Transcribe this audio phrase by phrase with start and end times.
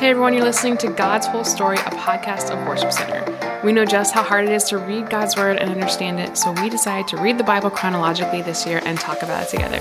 [0.00, 3.60] Hey everyone, you're listening to God's Whole Story, a podcast of Worship Center.
[3.62, 6.52] We know just how hard it is to read God's Word and understand it, so
[6.52, 9.76] we decided to read the Bible chronologically this year and talk about it together.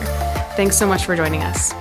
[0.58, 1.72] Thanks so much for joining us.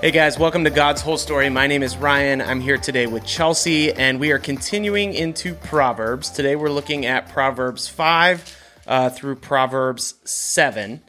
[0.00, 1.50] Hey guys, welcome to God's Whole Story.
[1.50, 2.40] My name is Ryan.
[2.40, 6.30] I'm here today with Chelsea, and we are continuing into Proverbs.
[6.30, 8.56] Today we're looking at Proverbs 5
[8.86, 11.02] uh, through Proverbs 7.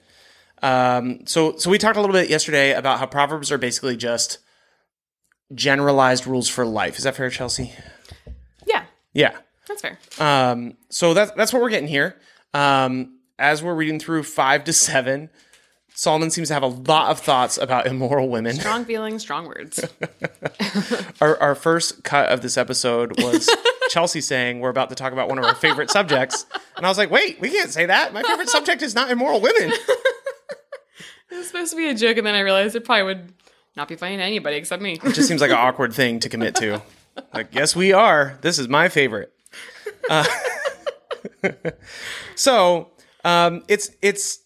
[0.62, 4.40] Um, so, so we talked a little bit yesterday about how Proverbs are basically just
[5.56, 6.98] generalized rules for life.
[6.98, 7.74] Is that fair, Chelsea?
[8.66, 9.38] Yeah, Yeah.
[9.68, 9.98] that's fair.
[10.20, 12.18] Um, so that's that's what we're getting here.
[12.54, 15.30] Um, as we're reading through five to seven,
[15.94, 18.56] Solomon seems to have a lot of thoughts about immoral women.
[18.56, 19.84] Strong feelings, strong words.
[21.22, 23.50] Our, our first cut of this episode was
[23.90, 26.46] Chelsea saying we're about to talk about one of our favorite subjects,
[26.78, 28.14] and I was like, "Wait, we can't say that.
[28.14, 29.72] My favorite subject is not immoral women."
[31.30, 33.34] It was supposed to be a joke, and then I realized it probably would
[33.76, 35.00] not be funny to anybody except me.
[35.04, 36.82] It just seems like an awkward thing to commit to.
[37.34, 38.38] Like, yes, we are.
[38.42, 39.32] This is my favorite.
[40.10, 40.26] Uh,
[42.36, 42.92] so,
[43.24, 44.40] um, it's it's.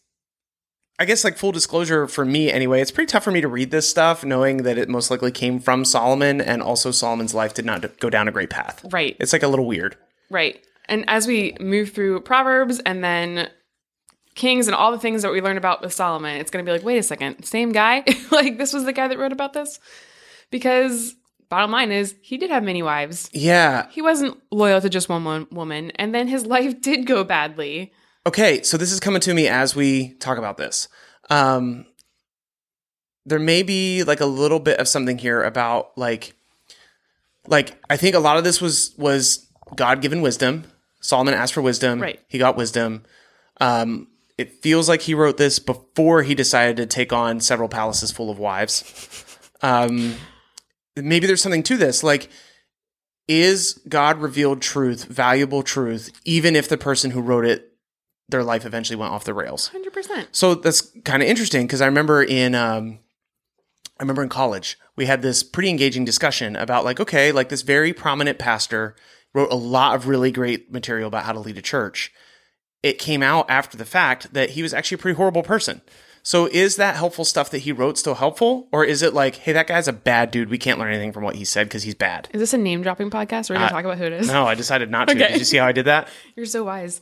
[0.98, 3.70] I guess, like full disclosure for me, anyway, it's pretty tough for me to read
[3.70, 7.66] this stuff, knowing that it most likely came from Solomon, and also Solomon's life did
[7.66, 8.86] not go down a great path.
[8.94, 9.18] Right.
[9.20, 9.98] It's like a little weird.
[10.30, 10.64] Right.
[10.88, 13.50] And as we move through Proverbs and then
[14.36, 16.74] Kings and all the things that we learned about with Solomon, it's going to be
[16.74, 18.04] like, wait a second, same guy?
[18.32, 19.80] like, this was the guy that wrote about this?
[20.52, 21.16] Because
[21.50, 23.30] bottom line is, he did have many wives.
[23.34, 23.88] Yeah.
[23.90, 25.92] He wasn't loyal to just one wo- woman.
[25.92, 27.94] And then his life did go badly.
[28.28, 30.88] Okay, so this is coming to me as we talk about this.
[31.30, 31.86] Um,
[33.26, 36.34] there may be like a little bit of something here about like,
[37.48, 40.66] like I think a lot of this was was God given wisdom.
[41.02, 42.02] Solomon asked for wisdom.
[42.02, 42.20] Right.
[42.28, 43.04] He got wisdom.
[43.62, 48.12] Um, it feels like he wrote this before he decided to take on several palaces
[48.12, 49.24] full of wives.
[49.62, 50.16] Um,
[50.96, 52.04] maybe there's something to this.
[52.04, 52.30] Like,
[53.28, 57.72] is God revealed truth valuable truth, even if the person who wrote it
[58.30, 59.70] their life eventually went off the rails.
[59.74, 60.28] 100%.
[60.32, 63.00] So that's kind of interesting because I remember in um,
[64.00, 67.62] I remember in college we had this pretty engaging discussion about like okay, like this
[67.62, 68.96] very prominent pastor
[69.34, 72.12] wrote a lot of really great material about how to lead a church.
[72.86, 75.82] It came out after the fact that he was actually a pretty horrible person.
[76.22, 79.54] So is that helpful stuff that he wrote still helpful, or is it like, hey,
[79.54, 80.52] that guy's a bad dude?
[80.52, 82.30] We can't learn anything from what he said because he's bad.
[82.32, 83.50] Is this a name dropping podcast?
[83.50, 84.28] We're going to talk about who it is.
[84.28, 85.16] No, I decided not to.
[85.16, 85.30] Okay.
[85.30, 86.10] Did you see how I did that?
[86.36, 87.02] You're so wise.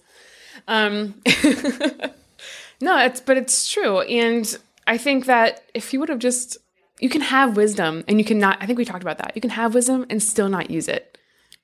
[0.70, 1.16] Um,
[2.80, 4.58] no, it's but it's true, and
[4.88, 6.58] I think that if he would have just,
[7.02, 8.58] you can have wisdom, and you cannot.
[8.62, 9.34] I think we talked about that.
[9.36, 11.18] You can have wisdom and still not use it.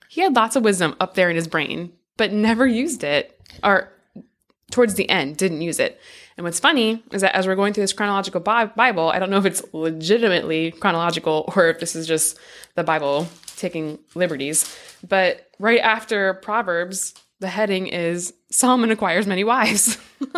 [0.10, 3.94] He had lots of wisdom up there in his brain, but never used it, or
[4.72, 6.00] towards the end didn't use it.
[6.38, 9.38] And what's funny is that as we're going through this chronological Bible, I don't know
[9.38, 12.38] if it's legitimately chronological or if this is just
[12.76, 13.28] the Bible
[13.58, 14.78] taking liberties.
[15.08, 19.98] But right after Proverbs, the heading is Solomon acquires many wives.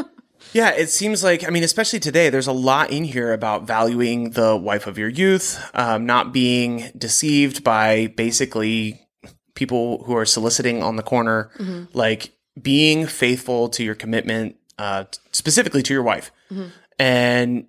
[0.53, 4.31] Yeah, it seems like, I mean, especially today, there's a lot in here about valuing
[4.31, 9.07] the wife of your youth, um, not being deceived by basically
[9.55, 11.51] people who are soliciting on the corner,
[11.93, 16.31] like being faithful to your commitment, uh, specifically to your wife.
[16.99, 17.67] And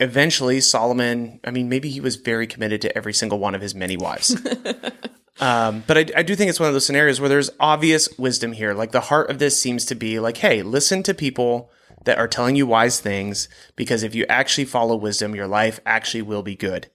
[0.00, 3.74] eventually, Solomon, I mean, maybe he was very committed to every single one of his
[3.74, 4.36] many wives.
[5.40, 8.52] Um, but I, I do think it's one of those scenarios where there's obvious wisdom
[8.52, 8.72] here.
[8.72, 11.70] Like the heart of this seems to be like, hey, listen to people
[12.04, 16.22] that are telling you wise things because if you actually follow wisdom, your life actually
[16.22, 16.90] will be good.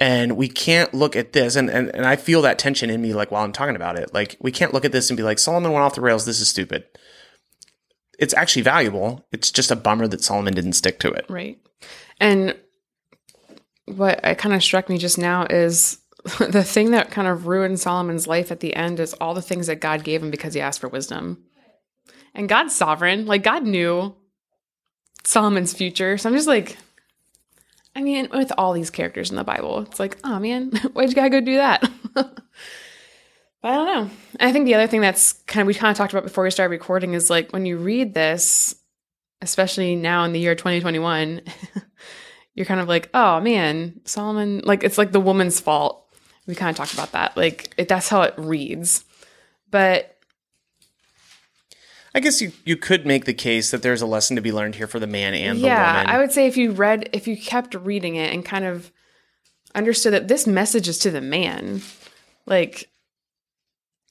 [0.00, 3.14] And we can't look at this, and, and, and I feel that tension in me,
[3.14, 4.12] like while I'm talking about it.
[4.12, 6.24] Like, we can't look at this and be like, Solomon went off the rails.
[6.24, 6.84] This is stupid.
[8.18, 9.24] It's actually valuable.
[9.30, 11.26] It's just a bummer that Solomon didn't stick to it.
[11.28, 11.58] right.
[12.20, 12.56] And
[13.86, 15.98] what kind of struck me just now is
[16.38, 19.66] the thing that kind of ruined Solomon's life at the end is all the things
[19.66, 21.44] that God gave him because he asked for wisdom.
[22.34, 23.26] And God's sovereign.
[23.26, 24.16] Like, God knew
[25.24, 26.18] Solomon's future.
[26.18, 26.76] So I'm just like,
[27.96, 31.14] I mean, with all these characters in the Bible, it's like, oh man, why'd you
[31.14, 31.88] gotta go do that?
[32.14, 32.42] but
[33.62, 34.10] I don't know.
[34.40, 36.50] I think the other thing that's kind of, we kind of talked about before we
[36.50, 38.74] started recording is like when you read this,
[39.40, 41.42] especially now in the year 2021,
[42.54, 46.00] you're kind of like, oh man, Solomon, like it's like the woman's fault.
[46.46, 47.36] We kind of talked about that.
[47.36, 49.04] Like it, that's how it reads.
[49.70, 50.13] But
[52.14, 54.76] I guess you, you could make the case that there's a lesson to be learned
[54.76, 55.76] here for the man and the woman.
[55.76, 56.04] yeah.
[56.06, 58.92] I would say if you read, if you kept reading it and kind of
[59.74, 61.82] understood that this message is to the man,
[62.46, 62.88] like,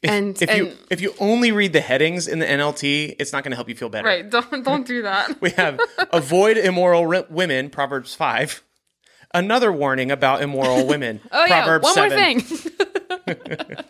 [0.06, 3.52] and if you if you only read the headings in the NLT, it's not going
[3.52, 4.06] to help you feel better.
[4.06, 5.38] right, don't don't do that.
[5.42, 5.80] We have
[6.12, 8.62] avoid immoral ri- women, Proverbs five.
[9.34, 11.22] another warning about immoral women.
[11.32, 12.34] Oh Proverbs yeah, one 7.
[12.36, 13.78] more thing.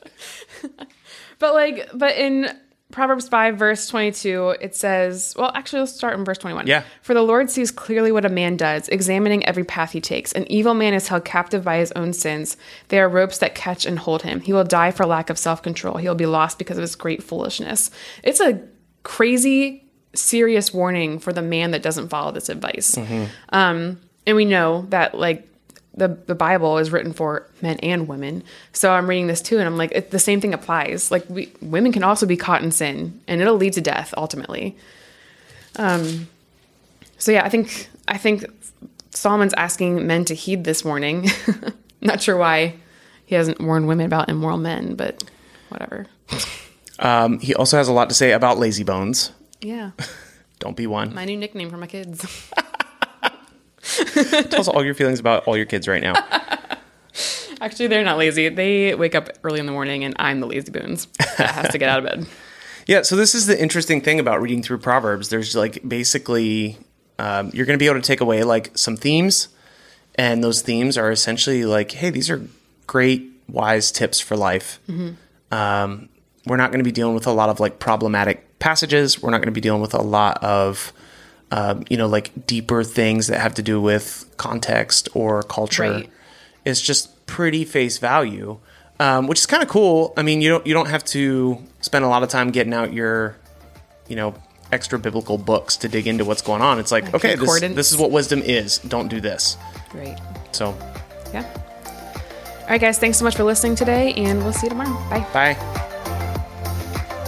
[1.39, 2.50] but like, but in
[2.94, 6.68] Proverbs five verse twenty two, it says, well, actually, let's start in verse twenty one.
[6.68, 6.84] Yeah.
[7.01, 10.31] For the Lord sees clearly what a man does, examining every path he takes.
[10.31, 12.56] An evil man is held captive by his own sins.
[12.90, 14.40] They are ropes that catch and hold him.
[14.42, 15.98] He will die for lack of self control.
[15.98, 17.92] He will be lost because of his great foolishness.
[18.24, 18.62] It's a
[19.01, 22.95] crazy, serious warning for the man that doesn't follow this advice.
[23.50, 25.50] Um, and we know that like
[25.95, 28.44] the the Bible is written for men and women.
[28.72, 31.12] So I'm reading this too, and I'm like, it, the same thing applies.
[31.12, 34.75] Like we women can also be caught in sin, and it'll lead to death ultimately.
[35.75, 36.28] Um.
[37.18, 38.45] So yeah, I think I think
[39.12, 41.30] Solomon's asking men to heed this warning.
[42.01, 42.75] Not sure why
[43.25, 45.24] he hasn't warned women about immoral men, but
[45.69, 46.07] whatever.
[47.00, 49.31] Um, he also has a lot to say about lazy bones.
[49.62, 49.92] Yeah,
[50.60, 51.13] Don't be one.
[51.13, 52.51] my new nickname for my kids.
[54.50, 56.14] Tell us all your feelings about all your kids right now.
[57.62, 58.50] Actually, they're not lazy.
[58.50, 61.08] They wake up early in the morning, and I'm the lazy boons
[61.38, 62.28] that has to get out of bed.
[62.86, 65.30] Yeah, so this is the interesting thing about reading through Proverbs.
[65.30, 66.78] There's like basically,
[67.18, 69.48] um, you're going to be able to take away like some themes,
[70.16, 72.46] and those themes are essentially like, hey, these are
[72.86, 74.82] great, wise tips for life.
[75.50, 76.10] Um,
[76.46, 79.22] we're not going to be dealing with a lot of like problematic passages.
[79.22, 80.92] We're not going to be dealing with a lot of,
[81.54, 85.84] um, you know, like deeper things that have to do with context or culture.
[85.84, 86.10] Right.
[86.66, 88.58] It's just pretty face value,
[89.00, 90.16] um, which is kind of cool.
[90.18, 92.92] I mean, you don't you don't have to spend a lot of time getting out
[92.92, 93.38] your,
[94.08, 94.34] you know,
[94.72, 96.80] extra biblical books to dig into what's going on.
[96.80, 98.80] It's like, Like okay, this, this is what wisdom is.
[98.80, 99.56] Don't do this.
[99.94, 100.20] Right.
[100.54, 100.76] So,
[101.32, 101.48] Yeah.
[102.62, 102.98] All right, guys.
[102.98, 104.98] Thanks so much for listening today, and we'll see you tomorrow.
[105.10, 105.28] Bye.
[105.34, 105.54] bye.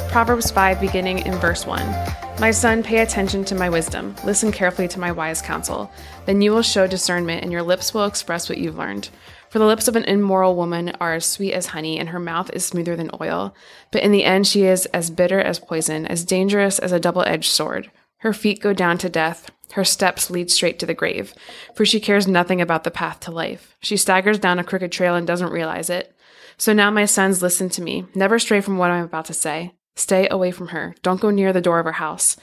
[0.09, 2.24] Proverbs 5, beginning in verse 1.
[2.37, 4.13] My son, pay attention to my wisdom.
[4.25, 5.89] Listen carefully to my wise counsel.
[6.25, 9.09] Then you will show discernment, and your lips will express what you've learned.
[9.49, 12.51] For the lips of an immoral woman are as sweet as honey, and her mouth
[12.51, 13.55] is smoother than oil.
[13.89, 17.23] But in the end, she is as bitter as poison, as dangerous as a double
[17.23, 17.89] edged sword.
[18.17, 19.49] Her feet go down to death.
[19.71, 21.33] Her steps lead straight to the grave,
[21.73, 23.75] for she cares nothing about the path to life.
[23.79, 26.13] She staggers down a crooked trail and doesn't realize it.
[26.57, 28.05] So now, my sons, listen to me.
[28.13, 29.71] Never stray from what I'm about to say.
[29.97, 30.93] Stay away from her.
[31.03, 32.35] Don't go near the door of her house.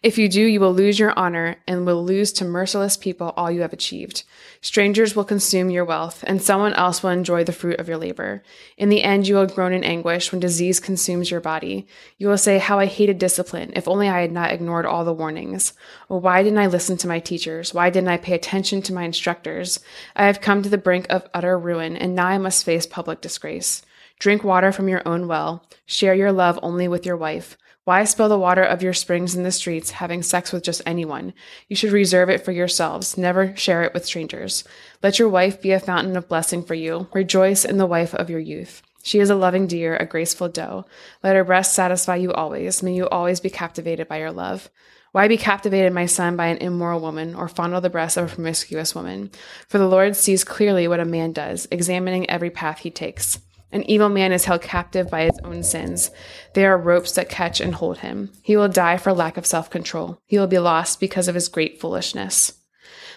[0.00, 3.50] If you do, you will lose your honor and will lose to merciless people all
[3.50, 4.22] you have achieved.
[4.60, 8.42] Strangers will consume your wealth, and someone else will enjoy the fruit of your labor.
[8.76, 11.86] In the end, you will groan in anguish when disease consumes your body.
[12.16, 13.72] You will say, How I hated discipline.
[13.74, 15.72] If only I had not ignored all the warnings.
[16.08, 17.74] Oh, why didn't I listen to my teachers?
[17.74, 19.80] Why didn't I pay attention to my instructors?
[20.14, 23.20] I have come to the brink of utter ruin, and now I must face public
[23.20, 23.82] disgrace.
[24.18, 25.68] Drink water from your own well.
[25.86, 27.56] Share your love only with your wife.
[27.84, 31.34] Why spill the water of your springs in the streets, having sex with just anyone?
[31.68, 33.18] You should reserve it for yourselves.
[33.18, 34.64] Never share it with strangers.
[35.02, 37.08] Let your wife be a fountain of blessing for you.
[37.12, 38.82] Rejoice in the wife of your youth.
[39.02, 40.86] She is a loving deer, a graceful doe.
[41.22, 42.82] Let her breast satisfy you always.
[42.82, 44.70] May you always be captivated by your love.
[45.12, 48.34] Why be captivated, my son, by an immoral woman, or fondle the breast of a
[48.34, 49.30] promiscuous woman?
[49.68, 53.38] For the Lord sees clearly what a man does, examining every path he takes.
[53.74, 56.12] An evil man is held captive by his own sins.
[56.54, 58.30] They are ropes that catch and hold him.
[58.40, 60.20] He will die for lack of self control.
[60.26, 62.52] He will be lost because of his great foolishness.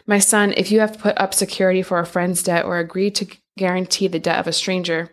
[0.08, 3.28] My son, if you have put up security for a friend's debt or agreed to
[3.56, 5.12] guarantee the debt of a stranger,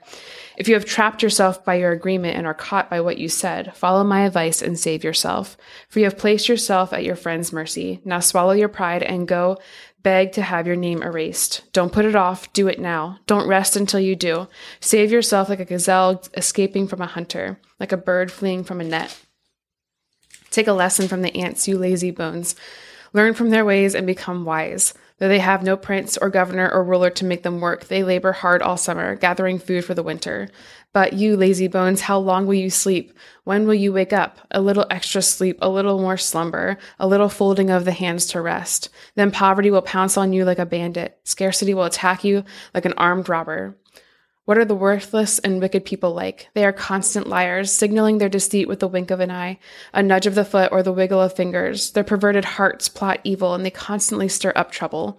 [0.56, 3.74] if you have trapped yourself by your agreement and are caught by what you said,
[3.74, 5.58] follow my advice and save yourself.
[5.90, 8.00] For you have placed yourself at your friend's mercy.
[8.04, 9.58] Now swallow your pride and go
[10.04, 11.64] beg to have your name erased.
[11.72, 12.52] Don't put it off.
[12.52, 13.18] Do it now.
[13.26, 14.46] Don't rest until you do.
[14.78, 18.84] Save yourself like a gazelle escaping from a hunter, like a bird fleeing from a
[18.84, 19.18] net.
[20.50, 22.54] Take a lesson from the ants, you lazy bones.
[23.12, 24.94] Learn from their ways and become wise.
[25.18, 28.32] Though they have no prince or governor or ruler to make them work, they labor
[28.32, 30.48] hard all summer, gathering food for the winter.
[30.92, 33.12] But you, lazy bones, how long will you sleep?
[33.44, 34.40] When will you wake up?
[34.50, 38.40] A little extra sleep, a little more slumber, a little folding of the hands to
[38.40, 38.88] rest.
[39.14, 41.18] Then poverty will pounce on you like a bandit.
[41.24, 42.44] Scarcity will attack you
[42.74, 43.76] like an armed robber.
[44.44, 46.50] What are the worthless and wicked people like?
[46.52, 49.58] They are constant liars, signaling their deceit with the wink of an eye,
[49.94, 51.92] a nudge of the foot, or the wiggle of fingers.
[51.92, 55.18] Their perverted hearts plot evil, and they constantly stir up trouble.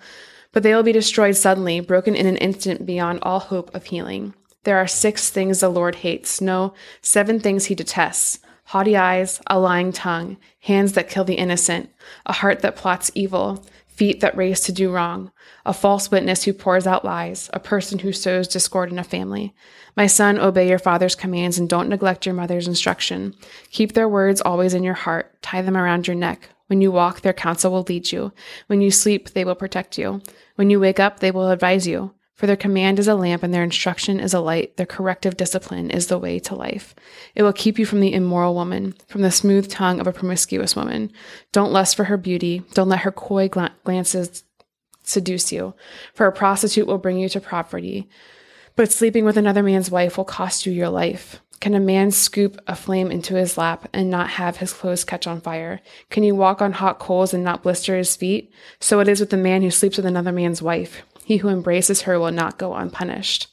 [0.52, 4.36] But they will be destroyed suddenly, broken in an instant beyond all hope of healing.
[4.64, 8.40] There are six things the Lord hates, no, seven things he detests
[8.70, 11.90] haughty eyes, a lying tongue, hands that kill the innocent,
[12.26, 13.64] a heart that plots evil,
[13.96, 15.32] feet that race to do wrong,
[15.66, 19.54] a false witness who pours out lies, a person who sows discord in a family.
[19.96, 23.36] My son, obey your father's commands and don't neglect your mother's instruction.
[23.72, 27.22] Keep their words always in your heart, tie them around your neck, When you walk,
[27.22, 28.34] their counsel will lead you.
[28.68, 30.22] When you sleep, they will protect you.
[30.56, 32.15] When you wake up, they will advise you.
[32.36, 34.76] For their command is a lamp and their instruction is a light.
[34.76, 36.94] Their corrective discipline is the way to life.
[37.34, 40.76] It will keep you from the immoral woman, from the smooth tongue of a promiscuous
[40.76, 41.14] woman.
[41.54, 42.62] Don't lust for her beauty.
[42.74, 44.44] Don't let her coy glances
[45.04, 45.74] seduce you.
[46.14, 48.10] For a prostitute will bring you to poverty.
[48.76, 51.40] But sleeping with another man's wife will cost you your life.
[51.62, 55.26] Can a man scoop a flame into his lap and not have his clothes catch
[55.26, 55.80] on fire?
[56.10, 58.52] Can he walk on hot coals and not blister his feet?
[58.82, 61.04] So it is with the man who sleeps with another man's wife.
[61.26, 63.48] He who embraces her will not go unpunished.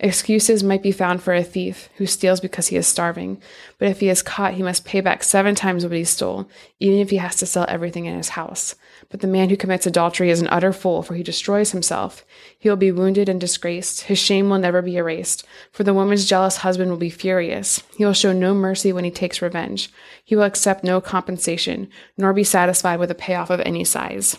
[0.00, 3.38] Excuses might be found for a thief who steals because he is starving,
[3.76, 6.48] but if he is caught, he must pay back seven times what he stole,
[6.80, 8.76] even if he has to sell everything in his house.
[9.10, 12.24] But the man who commits adultery is an utter fool, for he destroys himself.
[12.58, 14.04] He will be wounded and disgraced.
[14.04, 17.82] His shame will never be erased, for the woman's jealous husband will be furious.
[17.98, 19.90] He will show no mercy when he takes revenge.
[20.24, 24.38] He will accept no compensation, nor be satisfied with a payoff of any size.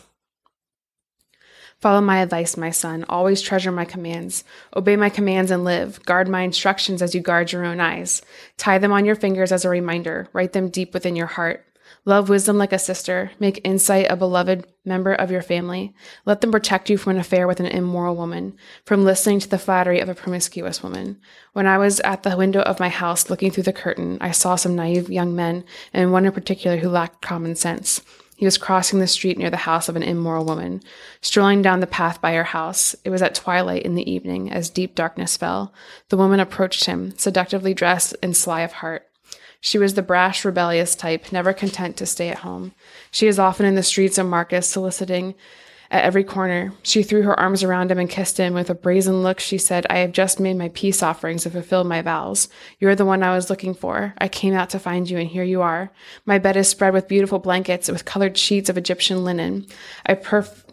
[1.81, 3.05] Follow my advice, my son.
[3.07, 4.43] Always treasure my commands.
[4.75, 6.03] Obey my commands and live.
[6.05, 8.21] Guard my instructions as you guard your own eyes.
[8.57, 10.27] Tie them on your fingers as a reminder.
[10.33, 11.65] Write them deep within your heart.
[12.03, 13.31] Love wisdom like a sister.
[13.39, 15.93] Make insight a beloved member of your family.
[16.25, 19.57] Let them protect you from an affair with an immoral woman, from listening to the
[19.57, 21.19] flattery of a promiscuous woman.
[21.53, 24.55] When I was at the window of my house looking through the curtain, I saw
[24.55, 28.01] some naive young men, and one in particular who lacked common sense.
[28.39, 30.81] He was crossing the street near the house of an immoral woman,
[31.19, 32.95] strolling down the path by her house.
[33.03, 35.73] It was at twilight in the evening, as deep darkness fell.
[36.07, 39.05] The woman approached him, seductively dressed and sly of heart.
[39.59, 42.71] She was the brash, rebellious type, never content to stay at home.
[43.11, 45.35] She is often in the streets of markets, soliciting
[45.91, 46.73] at every corner.
[46.83, 48.53] She threw her arms around him and kissed him.
[48.53, 51.87] With a brazen look, she said, I have just made my peace offerings and fulfilled
[51.87, 52.47] my vows.
[52.79, 54.13] You are the one I was looking for.
[54.19, 55.91] I came out to find you, and here you are.
[56.25, 59.65] My bed is spread with beautiful blankets, with colored sheets of Egyptian linen.
[60.05, 60.13] I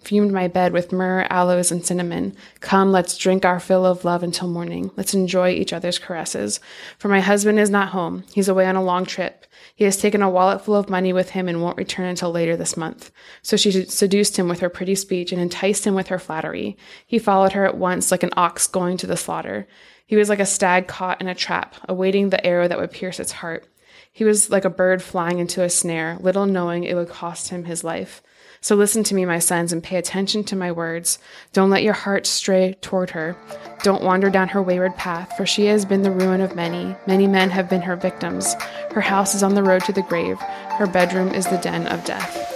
[0.06, 2.32] perfumed my bed with myrrh, aloes, and cinnamon.
[2.60, 4.92] Come, let's drink our fill of love until morning.
[4.96, 6.60] Let's enjoy each other's caresses.
[6.96, 8.22] For my husband is not home.
[8.32, 9.46] He's away on a long trip.
[9.74, 12.56] He has taken a wallet full of money with him and won't return until later
[12.56, 13.10] this month.
[13.42, 16.76] So she seduced him with her pretty speech and enticed him with her flattery.
[17.04, 19.66] He followed her at once like an ox going to the slaughter.
[20.06, 23.18] He was like a stag caught in a trap, awaiting the arrow that would pierce
[23.18, 23.66] its heart.
[24.12, 27.64] He was like a bird flying into a snare, little knowing it would cost him
[27.64, 28.22] his life.
[28.66, 31.20] So listen to me, my sons, and pay attention to my words.
[31.52, 33.36] Don't let your heart stray toward her.
[33.84, 36.96] Don't wander down her wayward path, for she has been the ruin of many.
[37.06, 38.56] Many men have been her victims.
[38.90, 40.40] Her house is on the road to the grave.
[40.40, 42.55] Her bedroom is the den of death.